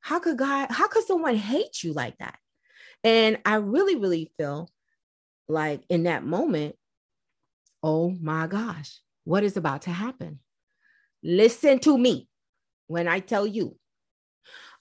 how 0.00 0.18
could 0.18 0.38
God, 0.38 0.68
how 0.70 0.88
could 0.88 1.04
someone 1.04 1.36
hate 1.36 1.84
you 1.84 1.92
like 1.92 2.16
that? 2.16 2.38
And 3.04 3.38
I 3.44 3.56
really, 3.56 3.96
really 3.96 4.32
feel 4.38 4.70
like 5.48 5.84
in 5.90 6.04
that 6.04 6.24
moment, 6.24 6.76
oh 7.82 8.16
my 8.18 8.46
gosh, 8.46 9.00
what 9.24 9.44
is 9.44 9.56
about 9.56 9.82
to 9.82 9.90
happen? 9.90 10.38
Listen 11.22 11.78
to 11.80 11.96
me 11.96 12.28
when 12.86 13.08
I 13.08 13.20
tell 13.20 13.46
you. 13.46 13.76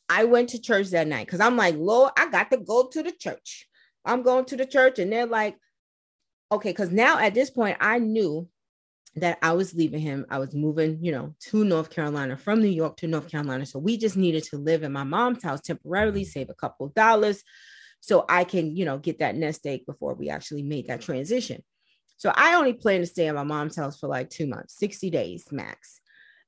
I 0.10 0.26
went 0.26 0.50
to 0.50 0.62
church 0.62 0.90
that 0.90 1.08
night 1.08 1.26
because 1.26 1.40
I'm 1.40 1.56
like, 1.56 1.76
Lord, 1.78 2.12
I 2.18 2.30
got 2.30 2.52
to 2.52 2.58
go 2.58 2.88
to 2.88 3.04
the 3.04 3.12
church. 3.12 3.68
I'm 4.06 4.22
going 4.22 4.46
to 4.46 4.58
the 4.58 4.66
church, 4.66 5.00
and 5.00 5.12
they're 5.12 5.26
like, 5.26 5.56
okay, 6.52 6.70
because 6.70 6.92
now 6.92 7.18
at 7.20 7.34
this 7.34 7.50
point, 7.50 7.78
I 7.80 8.00
knew 8.00 8.48
that 9.16 9.38
I 9.42 9.54
was 9.54 9.74
leaving 9.74 10.02
him. 10.02 10.26
I 10.30 10.40
was 10.40 10.54
moving, 10.54 11.00
you 11.02 11.12
know, 11.12 11.36
to 11.50 11.64
North 11.64 11.90
Carolina 11.90 12.36
from 12.36 12.62
New 12.62 12.68
York 12.68 12.98
to 12.98 13.08
North 13.08 13.30
Carolina. 13.30 13.66
So 13.66 13.80
we 13.80 13.98
just 13.98 14.18
needed 14.18 14.44
to 14.46 14.58
live 14.58 14.84
in 14.84 14.92
my 14.92 15.04
mom's 15.04 15.44
house 15.44 15.62
temporarily, 15.62 16.22
mm-hmm. 16.22 16.30
save 16.30 16.50
a 16.50 16.56
couple 16.56 16.88
of 16.88 16.94
dollars 16.94 17.44
so 18.00 18.26
I 18.28 18.44
can, 18.44 18.76
you 18.76 18.86
know, 18.86 18.98
get 18.98 19.20
that 19.20 19.36
nest 19.36 19.66
egg 19.66 19.86
before 19.86 20.14
we 20.16 20.30
actually 20.30 20.64
made 20.64 20.88
that 20.88 21.02
transition. 21.02 21.64
So 22.24 22.32
I 22.34 22.56
only 22.56 22.72
plan 22.72 23.02
to 23.02 23.06
stay 23.06 23.28
at 23.28 23.36
my 23.36 23.44
mom's 23.44 23.76
house 23.76 24.00
for 24.00 24.08
like 24.08 24.30
two 24.30 24.48
months, 24.48 24.78
60 24.78 25.10
days 25.10 25.46
max. 25.52 26.00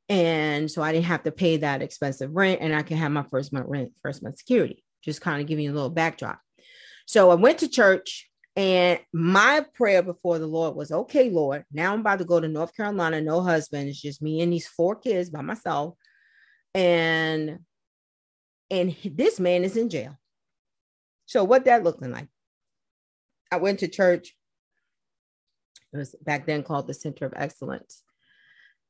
And 0.07 0.71
so 0.71 0.81
I 0.81 0.93
didn't 0.93 1.07
have 1.07 1.23
to 1.23 1.33
pay 1.33 1.57
that 1.57 1.81
expensive 1.81 2.33
rent 2.33 2.61
and 2.61 2.73
I 2.73 2.81
can 2.81 2.95
have 2.95 3.11
my 3.11 3.23
first 3.23 3.51
month 3.51 3.65
rent, 3.67 3.91
first 4.01 4.23
month 4.23 4.37
security, 4.37 4.85
just 5.03 5.19
kind 5.19 5.41
of 5.41 5.47
giving 5.47 5.65
you 5.65 5.73
a 5.73 5.75
little 5.75 5.89
backdrop. 5.89 6.39
So 7.07 7.29
I 7.29 7.35
went 7.35 7.57
to 7.57 7.67
church 7.67 8.31
and 8.55 9.01
my 9.11 9.65
prayer 9.73 10.01
before 10.01 10.39
the 10.39 10.47
Lord 10.47 10.77
was, 10.77 10.93
okay, 10.93 11.29
Lord, 11.29 11.65
now 11.73 11.91
I'm 11.91 11.99
about 11.99 12.19
to 12.19 12.25
go 12.25 12.39
to 12.39 12.47
North 12.47 12.73
Carolina, 12.73 13.19
no 13.19 13.41
husband. 13.41 13.89
It's 13.89 14.01
just 14.01 14.21
me 14.21 14.39
and 14.39 14.53
these 14.53 14.69
four 14.69 14.95
kids 14.95 15.29
by 15.29 15.41
myself. 15.41 15.95
And 16.73 17.59
and 18.71 18.95
this 19.03 19.41
man 19.41 19.65
is 19.65 19.75
in 19.75 19.89
jail. 19.89 20.17
So 21.25 21.43
what 21.43 21.65
that 21.65 21.83
looking 21.83 22.13
like? 22.13 22.29
I 23.51 23.57
went 23.57 23.79
to 23.79 23.89
church. 23.89 24.37
It 25.95 25.99
was 25.99 26.15
back 26.21 26.45
then 26.45 26.61
called 26.61 26.87
the 26.87 26.93
Center 26.93 27.25
of 27.25 27.33
Excellence. 27.37 28.03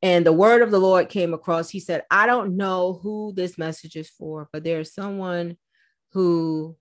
And 0.02 0.26
the 0.26 0.34
word 0.34 0.64
of 0.64 0.72
the 0.72 0.80
Lord 0.80 1.08
came 1.08 1.34
across. 1.36 1.70
He 1.70 1.80
said, 1.80 2.04
I 2.10 2.26
don't 2.26 2.58
know 2.58 3.00
who 3.02 3.32
this 3.36 3.60
message 3.60 3.96
is 3.96 4.10
for, 4.10 4.50
but 4.52 4.64
there's 4.64 4.94
someone 4.94 5.58
who 6.14 6.76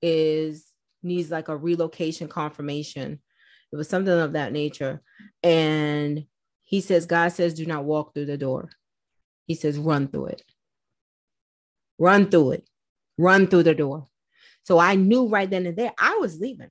is 0.00 0.66
needs 1.02 1.30
like 1.30 1.48
a 1.48 1.56
relocation 1.56 2.28
confirmation. 2.28 3.20
It 3.72 3.76
was 3.76 3.88
something 3.88 4.12
of 4.12 4.34
that 4.34 4.52
nature. 4.52 5.02
And 5.42 6.24
he 6.62 6.80
says, 6.80 7.06
God 7.06 7.32
says, 7.32 7.54
do 7.54 7.66
not 7.66 7.84
walk 7.84 8.14
through 8.14 8.26
the 8.26 8.38
door. 8.38 8.70
He 9.46 9.54
says, 9.54 9.76
run 9.76 10.06
through 10.08 10.26
it. 10.26 10.42
Run 11.98 12.30
through 12.30 12.52
it. 12.52 12.68
Run 13.18 13.48
through 13.48 13.64
the 13.64 13.74
door. 13.74 14.06
So 14.62 14.78
I 14.78 14.94
knew 14.94 15.28
right 15.28 15.50
then 15.50 15.66
and 15.66 15.76
there 15.76 15.92
I 15.98 16.16
was 16.20 16.40
leaving. 16.40 16.70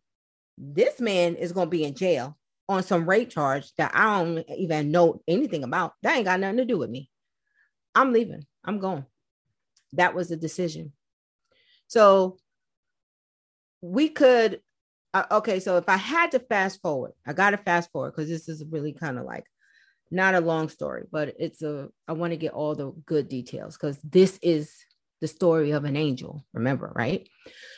This 0.58 1.02
man 1.02 1.36
is 1.36 1.52
going 1.52 1.68
to 1.68 1.72
be 1.72 1.84
in 1.84 1.96
jail 1.96 2.38
on 2.70 2.84
some 2.84 3.08
rape 3.08 3.30
charge 3.30 3.74
that 3.78 3.92
I 3.94 4.24
don't 4.24 4.46
even 4.58 4.92
know 4.92 5.22
anything 5.28 5.64
about. 5.64 5.94
That 6.02 6.16
ain't 6.16 6.26
got 6.26 6.40
nothing 6.40 6.58
to 6.58 6.66
do 6.66 6.78
with 6.78 6.90
me. 6.90 7.10
I'm 7.94 8.14
leaving. 8.14 8.46
I'm 8.64 8.80
going. 8.80 9.06
That 9.94 10.16
was 10.16 10.30
the 10.30 10.38
decision. 10.38 10.94
So 11.88 12.38
we 13.84 14.08
could 14.08 14.62
uh, 15.14 15.26
okay 15.30 15.60
so 15.60 15.76
if 15.76 15.90
i 15.90 15.98
had 15.98 16.32
to 16.32 16.40
fast 16.40 16.82
forward 16.82 17.12
i 17.28 17.34
gotta 17.34 17.58
fast 17.58 17.92
forward 17.92 18.12
because 18.12 18.30
this 18.30 18.48
is 18.48 18.64
really 18.72 18.94
kind 18.94 19.20
of 19.20 19.26
like 19.26 19.46
not 20.10 20.36
a 20.36 20.40
long 20.40 20.70
story 20.70 21.04
but 21.12 21.36
it's 21.38 21.62
a 21.62 21.90
i 22.08 22.14
want 22.14 22.32
to 22.32 22.38
get 22.38 22.54
all 22.54 22.74
the 22.76 22.92
good 23.06 23.28
details 23.28 23.76
because 23.76 24.00
this 24.00 24.40
is 24.42 24.74
the 25.20 25.28
story 25.28 25.72
of 25.72 25.84
an 25.84 25.98
angel 25.98 26.46
remember 26.54 26.94
right 26.96 27.28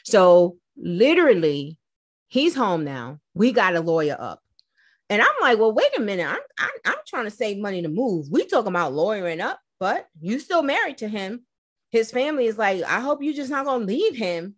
so 0.03 0.57
literally 0.77 1.79
he's 2.27 2.55
home 2.55 2.83
now 2.83 3.19
we 3.33 3.51
got 3.51 3.75
a 3.75 3.81
lawyer 3.81 4.15
up 4.19 4.43
and 5.09 5.21
i'm 5.21 5.35
like 5.41 5.57
well 5.57 5.73
wait 5.73 5.97
a 5.97 6.01
minute 6.01 6.27
i'm 6.27 6.39
i'm, 6.59 6.69
I'm 6.85 6.97
trying 7.07 7.25
to 7.25 7.31
save 7.31 7.57
money 7.57 7.81
to 7.81 7.89
move 7.89 8.27
we 8.31 8.45
talking 8.45 8.69
about 8.69 8.93
lawyering 8.93 9.41
up 9.41 9.59
but 9.79 10.07
you 10.21 10.39
still 10.39 10.63
married 10.63 10.99
to 10.99 11.07
him 11.07 11.45
his 11.91 12.11
family 12.11 12.45
is 12.45 12.57
like 12.57 12.83
i 12.83 12.99
hope 12.99 13.21
you're 13.21 13.33
just 13.33 13.51
not 13.51 13.65
gonna 13.65 13.85
leave 13.85 14.15
him 14.15 14.55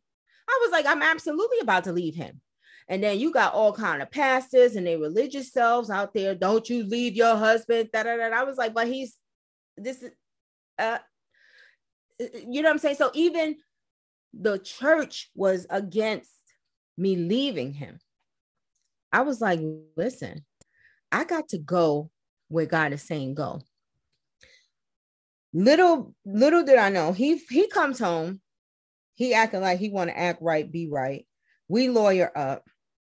I 0.48 0.60
was 0.62 0.72
like, 0.72 0.86
I'm 0.86 1.02
absolutely 1.02 1.60
about 1.60 1.84
to 1.86 1.92
leave 1.92 2.16
him. 2.16 2.42
And 2.90 3.04
then 3.04 3.20
you 3.20 3.34
got 3.34 3.54
all 3.54 3.74
kind 3.74 4.02
of 4.02 4.12
pastors 4.12 4.76
and 4.76 4.88
their 4.88 4.98
religious 4.98 5.52
selves 5.52 5.90
out 5.90 6.14
there. 6.14 6.36
Don't 6.36 6.70
you 6.70 6.86
leave 6.86 7.16
your 7.16 7.36
husband? 7.36 7.90
Da, 7.92 8.04
da, 8.04 8.16
da. 8.16 8.30
I 8.34 8.44
was 8.44 8.58
like, 8.58 8.74
but 8.74 8.88
he's 8.88 9.18
this 9.76 10.02
is 10.02 10.12
uh 10.80 11.00
you 12.20 12.62
know 12.62 12.70
what 12.70 12.74
I'm 12.74 12.80
saying? 12.80 12.96
So 12.96 13.12
even 13.14 13.58
the 14.34 14.58
church 14.58 15.30
was 15.36 15.68
against 15.70 16.32
me 16.98 17.16
leaving 17.16 17.74
him. 17.74 18.00
I 19.12 19.22
was 19.22 19.42
like, 19.42 19.60
listen, 19.96 20.46
I 21.12 21.24
got 21.24 21.50
to 21.50 21.58
go 21.58 22.10
where 22.50 22.66
God 22.66 22.94
is 22.94 23.04
saying 23.04 23.36
go. 23.36 23.62
Little 25.54 26.14
little 26.26 26.64
did 26.64 26.78
I 26.78 26.90
know, 26.90 27.14
he 27.14 27.38
he 27.50 27.68
comes 27.68 28.00
home 28.00 28.42
he 29.18 29.34
acting 29.34 29.62
like 29.62 29.80
he 29.80 29.90
want 29.90 30.12
to 30.12 30.18
act 30.18 30.44
right, 30.44 30.72
be 30.72 30.88
right. 30.88 31.26
We 31.68 31.90
lawyer 31.90 32.32
up. 32.36 32.64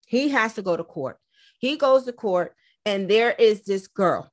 He 0.06 0.28
has 0.30 0.54
to 0.54 0.62
go 0.62 0.76
to 0.76 0.82
court. 0.82 1.18
He 1.60 1.76
goes 1.76 2.04
to 2.04 2.12
court, 2.12 2.52
and 2.84 3.08
there 3.08 3.30
is 3.30 3.62
this 3.62 3.86
girl. 3.86 4.28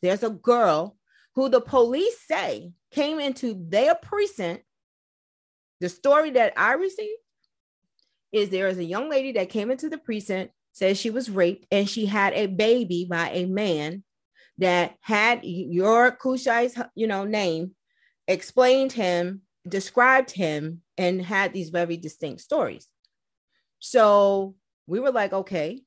There's 0.00 0.22
a 0.22 0.30
girl 0.30 0.96
who 1.34 1.50
the 1.50 1.60
police 1.60 2.16
say 2.26 2.72
came 2.90 3.20
into 3.20 3.62
their 3.68 3.94
precinct. 3.94 4.64
The 5.80 5.90
story 5.90 6.30
that 6.30 6.54
I 6.56 6.72
received 6.72 7.20
is 8.32 8.48
there 8.48 8.68
is 8.68 8.78
a 8.78 8.84
young 8.84 9.10
lady 9.10 9.32
that 9.32 9.50
came 9.50 9.70
into 9.70 9.90
the 9.90 9.98
precinct, 9.98 10.52
says 10.72 10.98
she 10.98 11.10
was 11.10 11.30
raped, 11.30 11.66
and 11.70 11.88
she 11.88 12.06
had 12.06 12.32
a 12.34 12.46
baby 12.46 13.06
by 13.08 13.30
a 13.30 13.46
man 13.46 14.04
that 14.58 14.96
had 15.00 15.40
your 15.44 16.12
Kushai's, 16.12 16.80
you 16.94 17.06
know, 17.06 17.24
name, 17.24 17.74
explained 18.26 18.92
him, 18.92 19.42
described 19.66 20.30
him 20.30 20.82
and 20.96 21.22
had 21.22 21.52
these 21.52 21.70
very 21.70 21.96
distinct 21.96 22.40
stories. 22.40 22.88
So 23.78 24.56
we 24.86 25.00
were 25.00 25.12
like, 25.12 25.32
okay. 25.32 25.82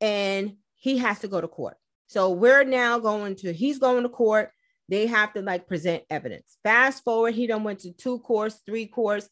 And 0.00 0.56
he 0.76 0.98
has 0.98 1.20
to 1.20 1.28
go 1.28 1.40
to 1.40 1.48
court. 1.48 1.76
So 2.06 2.30
we're 2.30 2.64
now 2.64 2.98
going 2.98 3.36
to, 3.36 3.52
he's 3.52 3.78
going 3.78 4.02
to 4.02 4.08
court. 4.08 4.50
They 4.88 5.06
have 5.06 5.32
to 5.34 5.42
like 5.42 5.66
present 5.66 6.04
evidence. 6.10 6.58
Fast 6.62 7.02
forward, 7.04 7.34
he 7.34 7.46
done 7.46 7.64
went 7.64 7.80
to 7.80 7.92
two 7.92 8.18
courts, 8.18 8.60
three 8.66 8.86
courts. 8.86 9.28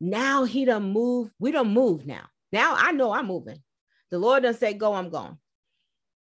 Now 0.00 0.44
he 0.44 0.64
done 0.64 0.92
move. 0.92 1.30
We 1.38 1.52
don't 1.52 1.72
move 1.72 2.06
now. 2.06 2.26
Now 2.52 2.76
I 2.78 2.92
know 2.92 3.12
I'm 3.12 3.26
moving. 3.26 3.62
The 4.10 4.18
Lord 4.18 4.42
done 4.42 4.54
said, 4.54 4.78
go, 4.78 4.94
I'm 4.94 5.10
gone. 5.10 5.38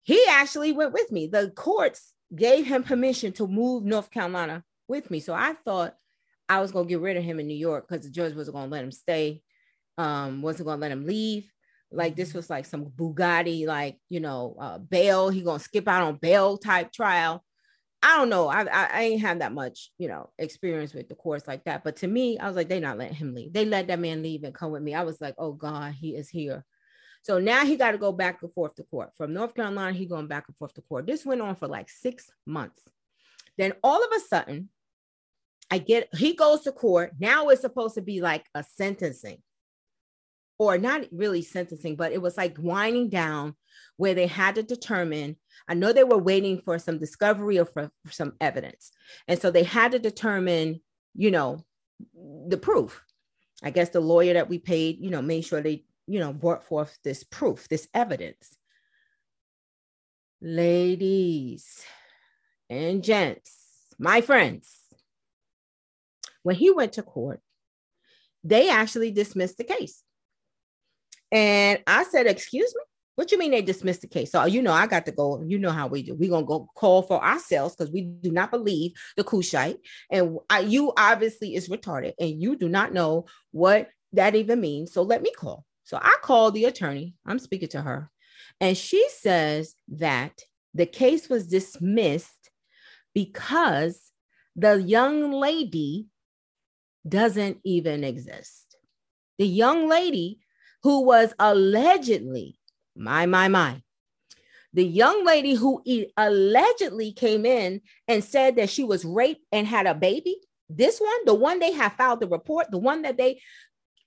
He 0.03 0.25
actually 0.29 0.73
went 0.73 0.93
with 0.93 1.11
me. 1.11 1.27
The 1.27 1.51
courts 1.51 2.15
gave 2.35 2.67
him 2.67 2.83
permission 2.83 3.33
to 3.33 3.47
move 3.47 3.85
North 3.85 4.11
Carolina 4.11 4.65
with 4.89 5.11
me. 5.11 5.21
So 5.21 5.35
I 5.35 5.55
thought 5.65 5.95
I 6.49 6.61
was 6.61 6.71
gonna 6.71 6.89
get 6.89 7.01
rid 7.01 7.17
of 7.17 7.25
him 7.25 7.41
in 7.41 7.47
New 7.47 7.57
York 7.57 7.89
because 7.89 8.05
the 8.05 8.11
judge 8.11 8.35
wasn't 8.35 8.57
gonna 8.57 8.71
let 8.71 8.85
him 8.85 8.93
stay, 8.93 9.43
um, 9.99 10.43
wasn't 10.43 10.69
gonna 10.69 10.81
let 10.81 10.93
him 10.93 11.07
leave. 11.07 11.51
Like 11.91 12.17
this 12.17 12.31
mm-hmm. 12.31 12.39
was 12.39 12.51
like 12.51 12.67
some 12.67 12.87
Bugatti, 12.87 13.67
like 13.67 13.99
you 14.09 14.21
know, 14.21 14.57
uh, 14.61 14.79
bail. 14.79 15.29
He 15.29 15.43
gonna 15.43 15.59
skip 15.59 15.89
out 15.89 16.03
on 16.03 16.17
bail 16.17 16.57
type 16.57 16.93
trial. 16.93 17.45
I 18.03 18.19
don't 18.19 18.29
know. 18.29 18.47
I, 18.47 18.63
I, 18.63 18.91
I 18.93 19.03
ain't 19.03 19.23
had 19.23 19.41
that 19.41 19.53
much, 19.53 19.91
you 19.99 20.07
know, 20.07 20.31
experience 20.39 20.95
with 20.95 21.09
the 21.09 21.15
courts 21.15 21.49
like 21.49 21.65
that. 21.65 21.83
But 21.83 21.97
to 21.97 22.07
me, 22.07 22.39
I 22.39 22.47
was 22.47 22.55
like, 22.55 22.69
they 22.69 22.79
not 22.79 22.99
letting 22.99 23.17
him 23.17 23.35
leave. 23.35 23.53
They 23.53 23.65
let 23.65 23.89
that 23.89 23.99
man 23.99 24.23
leave 24.23 24.45
and 24.45 24.55
come 24.55 24.71
with 24.71 24.83
me. 24.83 24.95
I 24.95 25.03
was 25.03 25.21
like, 25.21 25.35
oh 25.39 25.53
God, 25.53 25.95
he 25.95 26.15
is 26.15 26.29
here. 26.29 26.65
So 27.27 27.41
now 27.41 27.67
he 27.67 27.75
got 27.75 27.91
to 27.91 27.99
go 27.99 28.13
back 28.13 28.41
and 28.43 28.53
forth 28.53 28.77
to 28.77 28.85
court. 28.85 29.11
From 29.17 29.35
North 29.35 29.53
Carolina, 29.53 29.93
he 29.99 30.07
going 30.07 30.29
back 30.29 30.45
and 30.47 30.57
forth 30.57 30.75
to 30.75 30.81
court. 30.83 31.09
This 31.09 31.27
went 31.27 31.41
on 31.41 31.57
for 31.57 31.67
like 31.67 31.91
six 31.91 32.31
months. 32.47 32.81
Then 33.59 33.73
all 33.83 34.01
of 34.01 34.11
a 34.17 34.21
sudden, 34.21 34.69
I 35.69 35.79
get 35.79 36.09
he 36.15 36.35
goes 36.35 36.61
to 36.61 36.71
court. 36.71 37.15
Now 37.19 37.49
it's 37.49 37.63
supposed 37.63 37.97
to 37.97 38.01
be 38.01 38.21
like 38.21 38.47
a 38.55 38.63
sentencing, 38.63 39.43
or 40.57 40.79
not 40.79 41.07
really 41.11 41.43
sentencing, 41.43 41.97
but 41.97 42.13
it 42.13 42.23
was 42.23 42.37
like 42.37 42.59
winding 42.61 43.09
down 43.09 43.57
where 43.97 44.15
they 44.15 44.29
had 44.29 44.55
to 44.55 44.63
determine. 44.63 45.35
I 45.67 45.75
know 45.75 45.93
they 45.93 46.05
were 46.05 46.19
waiting 46.19 46.61
for 46.65 46.79
some 46.79 47.01
discovery 47.01 47.59
or 47.59 47.65
for, 47.65 47.91
for 48.05 48.13
some 48.13 48.35
evidence. 48.41 48.93
And 49.27 49.41
so 49.41 49.51
they 49.51 49.65
had 49.65 49.91
to 49.93 49.99
determine, 49.99 50.81
you 51.17 51.33
know, 51.33 51.65
the 52.15 52.57
proof. 52.57 53.03
I 53.65 53.71
guess 53.71 53.89
the 53.89 53.99
lawyer 53.99 54.35
that 54.35 54.49
we 54.49 54.61
paid, 54.61 54.99
you 55.01 55.11
know, 55.11 55.23
made 55.23 55.45
sure 55.45 55.61
they, 55.61 55.87
you 56.07 56.21
know, 56.21 56.33
brought 56.33 56.65
forth 56.65 56.99
this 57.03 57.25
proof, 57.25 57.69
this 57.69 57.89
evidence. 57.93 58.57
Ladies 60.41 61.85
and 62.69 63.03
gents, 63.03 63.57
my 63.99 64.21
friends, 64.21 64.81
when 66.43 66.57
he 66.57 66.71
went 66.71 66.93
to 66.95 67.03
court, 67.03 67.41
they 68.45 68.69
actually 68.71 69.11
dismissed 69.11 69.59
the 69.59 69.65
case. 69.65 70.03
And 71.33 71.81
I 71.87 72.05
said, 72.05 72.27
Excuse 72.27 72.73
me? 72.77 72.83
What 73.17 73.33
you 73.33 73.39
mean 73.39 73.51
they 73.51 73.63
dismissed 73.63 74.03
the 74.03 74.09
case? 74.09 74.31
So, 74.31 74.45
you 74.45 74.61
know, 74.61 74.73
I 74.73 74.87
got 74.87 75.07
to 75.07 75.13
go. 75.13 75.43
You 75.45 75.59
know 75.59 75.71
how 75.71 75.87
we 75.87 76.03
do. 76.03 76.15
We're 76.15 76.31
going 76.31 76.45
to 76.45 76.49
go 76.49 76.69
call 76.75 77.03
for 77.03 77.25
ourselves 77.25 77.75
because 77.75 77.91
we 77.91 78.03
do 78.03 78.31
not 78.31 78.51
believe 78.51 78.93
the 79.17 79.25
Cushite, 79.25 79.79
And 80.11 80.39
I, 80.51 80.61
you 80.61 80.93
obviously 80.99 81.55
is 81.55 81.71
retarded 81.71 82.13
and 82.21 82.41
you 82.41 82.57
do 82.57 82.69
not 82.69 82.93
know 82.93 83.25
what 83.53 83.89
that 84.13 84.35
even 84.35 84.61
means. 84.61 84.93
So 84.93 85.03
let 85.03 85.23
me 85.23 85.33
call. 85.33 85.65
So 85.87 85.99
I 86.03 86.17
called 86.21 86.55
the 86.55 86.65
attorney. 86.65 87.15
I'm 87.25 87.39
speaking 87.39 87.69
to 87.69 87.81
her. 87.81 88.11
And 88.61 88.77
she 88.77 89.09
says 89.09 89.77
that 89.89 90.43
the 90.75 90.85
case 90.85 91.29
was 91.29 91.47
dismissed 91.47 92.51
because 93.15 94.01
the 94.57 94.83
young 94.83 95.31
lady 95.31 96.09
doesn't 97.09 97.59
even 97.65 98.03
exist. 98.03 98.77
The 99.39 99.47
young 99.47 99.89
lady 99.89 100.41
who 100.83 101.03
was 101.03 101.33
allegedly, 101.39 102.59
my, 102.97 103.27
my, 103.27 103.47
my, 103.47 103.81
the 104.73 104.85
young 104.85 105.25
lady 105.25 105.55
who 105.55 105.85
allegedly 106.17 107.13
came 107.13 107.47
in 107.47 107.81
and 108.09 108.25
said 108.25 108.57
that 108.57 108.71
she 108.71 108.83
was 108.83 109.05
raped 109.05 109.45
and 109.53 109.69
had 109.69 109.87
a 109.87 109.95
baby, 109.95 110.37
this 110.69 110.99
one, 110.99 111.25
the 111.27 111.35
one 111.35 111.61
they 111.61 111.71
have 111.73 111.93
filed 111.93 112.19
the 112.19 112.27
report, 112.27 112.73
the 112.73 112.79
one 112.79 113.03
that 113.03 113.17
they 113.17 113.41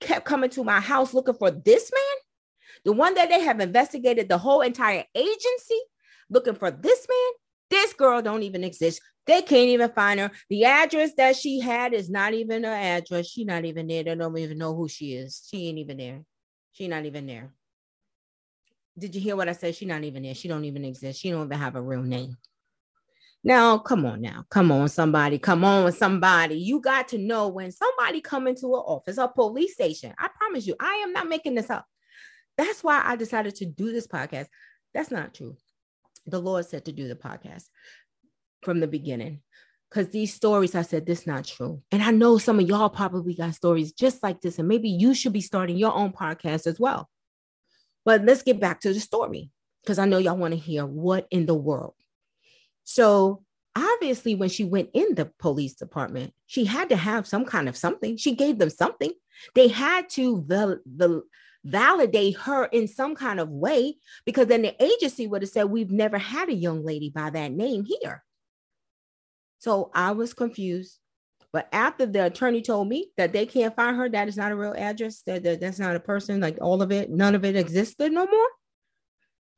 kept 0.00 0.24
coming 0.24 0.50
to 0.50 0.64
my 0.64 0.80
house 0.80 1.14
looking 1.14 1.34
for 1.34 1.50
this 1.50 1.90
man, 1.92 2.18
the 2.84 2.92
one 2.92 3.14
that 3.14 3.28
they 3.28 3.40
have 3.40 3.60
investigated 3.60 4.28
the 4.28 4.38
whole 4.38 4.60
entire 4.62 5.04
agency 5.14 5.80
looking 6.30 6.54
for 6.54 6.70
this 6.70 7.06
man, 7.08 7.32
this 7.70 7.92
girl 7.92 8.22
don't 8.22 8.42
even 8.42 8.64
exist. 8.64 9.00
They 9.26 9.42
can't 9.42 9.68
even 9.68 9.90
find 9.90 10.18
her. 10.18 10.30
The 10.48 10.64
address 10.64 11.12
that 11.16 11.36
she 11.36 11.60
had 11.60 11.92
is 11.92 12.10
not 12.10 12.34
even 12.34 12.64
her 12.64 12.70
address. 12.70 13.28
She 13.28 13.44
not 13.44 13.64
even 13.64 13.86
there. 13.86 14.02
They 14.02 14.14
don't 14.14 14.36
even 14.36 14.58
know 14.58 14.74
who 14.74 14.88
she 14.88 15.14
is. 15.14 15.46
She 15.48 15.68
ain't 15.68 15.78
even 15.78 15.98
there. 15.98 16.22
She 16.72 16.88
not 16.88 17.04
even 17.04 17.26
there. 17.26 17.52
Did 18.98 19.14
you 19.14 19.20
hear 19.20 19.36
what 19.36 19.48
I 19.48 19.52
said? 19.52 19.76
She 19.76 19.86
not 19.86 20.02
even 20.04 20.22
there. 20.22 20.34
She 20.34 20.48
don't 20.48 20.64
even 20.64 20.84
exist. 20.84 21.20
She 21.20 21.30
don't 21.30 21.46
even 21.46 21.58
have 21.58 21.76
a 21.76 21.82
real 21.82 22.02
name. 22.02 22.36
Now, 23.42 23.78
come 23.78 24.04
on 24.04 24.20
now. 24.20 24.44
Come 24.50 24.70
on, 24.70 24.88
somebody. 24.88 25.38
Come 25.38 25.64
on, 25.64 25.92
somebody. 25.92 26.56
You 26.56 26.80
got 26.80 27.08
to 27.08 27.18
know 27.18 27.48
when 27.48 27.72
somebody 27.72 28.20
come 28.20 28.46
into 28.46 28.66
an 28.66 28.82
office, 28.84 29.16
a 29.16 29.28
police 29.28 29.72
station. 29.72 30.12
I 30.18 30.28
promise 30.38 30.66
you, 30.66 30.76
I 30.78 30.94
am 30.96 31.12
not 31.12 31.28
making 31.28 31.54
this 31.54 31.70
up. 31.70 31.86
That's 32.58 32.84
why 32.84 33.02
I 33.02 33.16
decided 33.16 33.54
to 33.56 33.66
do 33.66 33.92
this 33.92 34.06
podcast. 34.06 34.46
That's 34.92 35.10
not 35.10 35.32
true. 35.32 35.56
The 36.26 36.38
Lord 36.38 36.66
said 36.66 36.84
to 36.84 36.92
do 36.92 37.08
the 37.08 37.14
podcast 37.14 37.64
from 38.62 38.80
the 38.80 38.86
beginning. 38.86 39.40
Because 39.88 40.10
these 40.10 40.34
stories, 40.34 40.74
I 40.74 40.82
said, 40.82 41.06
this 41.06 41.26
not 41.26 41.46
true. 41.46 41.82
And 41.90 42.02
I 42.02 42.12
know 42.12 42.38
some 42.38 42.60
of 42.60 42.68
y'all 42.68 42.90
probably 42.90 43.34
got 43.34 43.54
stories 43.54 43.92
just 43.92 44.22
like 44.22 44.40
this. 44.40 44.58
And 44.58 44.68
maybe 44.68 44.88
you 44.88 45.14
should 45.14 45.32
be 45.32 45.40
starting 45.40 45.78
your 45.78 45.94
own 45.94 46.12
podcast 46.12 46.66
as 46.66 46.78
well. 46.78 47.08
But 48.04 48.24
let's 48.24 48.42
get 48.42 48.60
back 48.60 48.80
to 48.80 48.92
the 48.92 49.00
story 49.00 49.50
because 49.82 49.98
I 49.98 50.04
know 50.04 50.18
y'all 50.18 50.36
want 50.36 50.52
to 50.52 50.60
hear 50.60 50.86
what 50.86 51.26
in 51.30 51.46
the 51.46 51.54
world. 51.54 51.94
So 52.84 53.44
obviously, 53.76 54.34
when 54.34 54.48
she 54.48 54.64
went 54.64 54.90
in 54.94 55.14
the 55.14 55.30
police 55.38 55.74
department, 55.74 56.32
she 56.46 56.64
had 56.64 56.88
to 56.88 56.96
have 56.96 57.26
some 57.26 57.44
kind 57.44 57.68
of 57.68 57.76
something. 57.76 58.16
She 58.16 58.34
gave 58.34 58.58
them 58.58 58.70
something. 58.70 59.12
They 59.54 59.68
had 59.68 60.08
to 60.10 60.44
the 60.46 61.22
validate 61.64 62.36
her 62.38 62.64
in 62.66 62.88
some 62.88 63.14
kind 63.14 63.38
of 63.38 63.50
way 63.50 63.96
because 64.24 64.46
then 64.46 64.62
the 64.62 64.82
agency 64.82 65.26
would 65.26 65.42
have 65.42 65.50
said, 65.50 65.64
We've 65.64 65.90
never 65.90 66.18
had 66.18 66.48
a 66.48 66.54
young 66.54 66.84
lady 66.84 67.10
by 67.10 67.30
that 67.30 67.52
name 67.52 67.84
here. 67.84 68.24
So 69.58 69.90
I 69.94 70.12
was 70.12 70.32
confused. 70.32 70.98
But 71.52 71.68
after 71.72 72.06
the 72.06 72.26
attorney 72.26 72.62
told 72.62 72.88
me 72.88 73.10
that 73.16 73.32
they 73.32 73.44
can't 73.44 73.74
find 73.74 73.96
her, 73.96 74.08
that 74.08 74.28
is 74.28 74.36
not 74.36 74.52
a 74.52 74.56
real 74.56 74.74
address, 74.76 75.22
that, 75.22 75.42
that 75.42 75.60
that's 75.60 75.80
not 75.80 75.96
a 75.96 76.00
person, 76.00 76.40
like 76.40 76.58
all 76.60 76.80
of 76.80 76.92
it, 76.92 77.10
none 77.10 77.34
of 77.34 77.44
it 77.44 77.56
existed 77.56 78.12
no 78.12 78.26
more. 78.26 78.48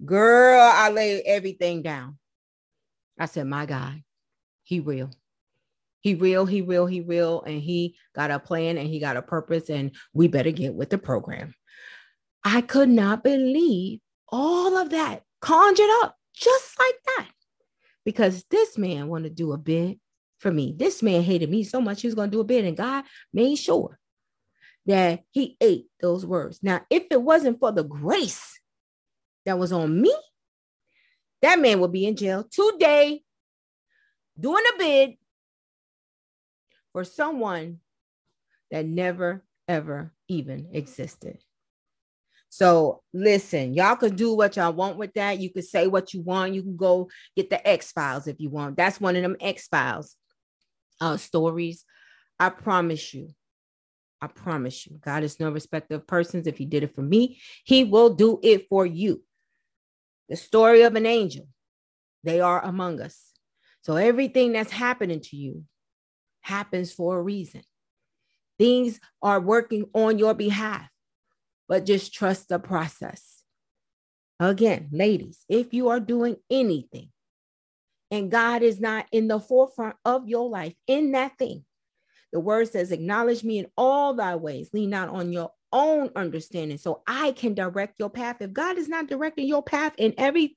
Girl, 0.05 0.61
I 0.61 0.91
laid 0.91 1.23
everything 1.27 1.83
down. 1.83 2.19
I 3.19 3.27
said, 3.27 3.47
My 3.47 3.67
God, 3.67 4.03
he 4.63 4.81
real. 4.81 5.11
He 6.01 6.15
real, 6.15 6.47
he 6.47 6.63
real, 6.63 6.87
he 6.87 7.01
real, 7.01 7.43
and 7.43 7.63
he 7.63 7.97
got 8.15 8.33
a 8.33 8.41
plan 8.41 8.77
and 8.77 8.89
he 8.89 8.99
got 8.99 9.17
a 9.17 9.23
purpose, 9.23 9.71
and 9.71 9.93
we 10.13 10.27
better 10.27 10.51
get 10.51 10.75
with 10.75 10.91
the 10.91 10.99
program. 10.99 11.55
I 12.45 12.61
could 12.61 12.89
not 12.89 13.23
believe 13.23 14.01
all 14.29 14.77
of 14.77 14.91
that 14.91 15.23
conjured 15.41 15.91
up 16.03 16.17
just 16.35 16.79
like 16.79 16.97
that 17.17 17.29
because 18.05 18.45
this 18.51 18.77
man 18.77 19.09
wanted 19.09 19.29
to 19.29 19.35
do 19.35 19.53
a 19.53 19.59
bid 19.59 20.01
for 20.39 20.51
me. 20.51 20.75
This 20.77 21.03
man 21.03 21.23
hated 21.23 21.51
me 21.51 21.63
so 21.63 21.81
much 21.81 22.01
he 22.01 22.09
was 22.09 22.17
going 22.17 22.31
to 22.31 22.37
do 22.37 22.41
a 22.41 22.45
bid, 22.45 22.65
and 22.65 22.77
God 22.77 23.05
made 23.33 23.57
sure 23.57 23.99
that 24.87 25.23
he 25.31 25.57
ate 25.61 25.87
those 26.01 26.27
words. 26.27 26.59
Now, 26.63 26.81
if 26.91 27.05
it 27.11 27.23
wasn't 27.23 27.61
for 27.61 27.71
the 27.71 27.85
grace 27.85 28.59
that 29.47 29.59
was 29.59 29.71
on 29.73 30.01
me, 30.01 30.13
that 31.43 31.61
man 31.61 31.81
will 31.81 31.89
be 31.89 32.07
in 32.07 32.17
jail 32.17 32.45
today 32.51 33.23
doing 34.39 34.65
a 34.75 34.79
bid 34.79 35.15
for 36.93 37.05
someone 37.05 37.79
that 38.71 38.87
never, 38.87 39.45
ever 39.69 40.13
even 40.29 40.69
existed. 40.73 41.39
So 42.49 43.03
listen, 43.15 43.75
y'all 43.75 43.97
can 43.97 44.15
do 44.15 44.35
what 44.35 44.57
y'all 44.57 44.73
want 44.73 44.99
with 44.99 45.15
that. 45.15 45.39
You 45.39 45.51
can 45.51 45.63
say 45.63 45.87
what 45.87 46.13
you 46.13 46.21
want. 46.21 46.55
You 46.55 46.63
can 46.63 46.77
go 46.77 47.09
get 47.35 47.49
the 47.49 47.67
X 47.67 47.93
Files 47.93 48.27
if 48.27 48.41
you 48.41 48.51
want. 48.51 48.77
That's 48.77 49.01
one 49.01 49.17
of 49.17 49.23
them 49.23 49.37
X 49.41 49.69
Files 49.69 50.17
uh, 51.01 51.17
stories. 51.17 51.85
I 52.39 52.51
promise 52.51 53.15
you. 53.15 53.29
I 54.21 54.27
promise 54.27 54.87
you. 54.87 54.99
God 55.01 55.25
is 55.25 55.41
no 55.41 55.51
respecter 55.51 55.95
of 55.95 56.07
persons. 56.07 56.47
If 56.47 56.59
He 56.59 56.67
did 56.67 56.83
it 56.83 56.95
for 56.95 57.03
me, 57.03 57.41
He 57.65 57.85
will 57.85 58.11
do 58.11 58.39
it 58.43 58.69
for 58.69 58.85
you. 58.85 59.23
The 60.33 60.39
story 60.39 60.81
of 60.81 60.95
an 60.95 61.05
angel. 61.05 61.47
They 62.25 62.41
are 62.41 62.65
among 62.65 63.03
us. 63.03 63.33
So 63.83 63.97
everything 63.97 64.53
that's 64.53 64.71
happening 64.71 65.21
to 65.21 65.37
you 65.37 65.65
happens 66.41 66.91
for 66.91 67.19
a 67.19 67.23
reason. 67.23 67.61
Things 68.59 68.99
are 69.21 69.39
working 69.39 69.91
on 69.93 70.19
your 70.19 70.33
behalf 70.33 70.89
but 71.69 71.85
just 71.85 72.15
trust 72.15 72.49
the 72.49 72.59
process. 72.59 73.43
Again, 74.41 74.89
ladies, 74.91 75.45
if 75.51 75.75
you 75.75 75.91
are 75.91 76.01
doing 76.01 76.37
anything 76.51 77.11
and 78.11 78.31
God 78.31 78.63
is 78.63 78.81
not 78.81 79.05
in 79.13 79.29
the 79.29 79.39
forefront 79.39 79.97
of 80.07 80.31
your 80.31 80.49
life 80.49 80.73
in 80.87 81.13
that 81.13 81.37
thing, 81.37 81.67
the 82.33 82.41
word 82.41 82.69
says, 82.69 82.91
Acknowledge 82.91 83.45
me 83.45 83.59
in 83.59 83.67
all 83.77 84.15
thy 84.15 84.37
ways, 84.37 84.71
lean 84.73 84.89
not 84.89 85.11
on 85.11 85.31
your 85.31 85.51
own 85.73 86.11
understanding 86.17 86.79
so 86.79 87.03
I 87.07 87.33
can 87.33 87.55
direct 87.55 87.99
your 87.99 88.11
path. 88.11 88.37
If 88.41 88.53
God 88.53 88.79
is 88.79 88.89
not 88.89 89.09
directing 89.09 89.47
your 89.47 89.63
path 89.63 89.95
in 89.99 90.15
everything 90.19 90.57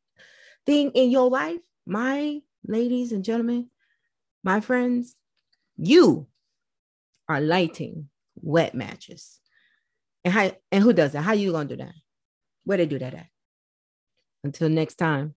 in 0.67 1.11
your 1.11 1.29
life, 1.29 1.59
my 1.85 2.41
ladies 2.67 3.11
and 3.11 3.23
gentlemen, 3.23 3.69
my 4.43 4.59
friends, 4.61 5.15
you 5.77 6.27
are 7.27 7.41
lighting 7.41 8.09
wet 8.35 8.75
matches. 8.75 9.39
And 10.23 10.33
how 10.33 10.51
and 10.71 10.83
who 10.83 10.93
does 10.93 11.11
that? 11.13 11.21
How 11.21 11.33
you 11.33 11.51
gonna 11.51 11.69
do 11.69 11.77
that? 11.77 11.93
Where 12.63 12.77
they 12.77 12.85
do 12.85 12.99
that 12.99 13.13
at? 13.13 13.27
Until 14.43 14.69
next 14.69 14.95
time. 14.95 15.35